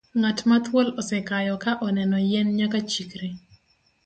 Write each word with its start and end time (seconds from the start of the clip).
Ng'at 0.19 0.39
ma 0.47 0.57
thuol 0.65 0.87
osekayo 1.01 1.55
ka 1.63 1.71
oneno 1.87 2.17
yien 2.29 2.47
nyaka 2.57 2.79
chikre. 2.91 3.27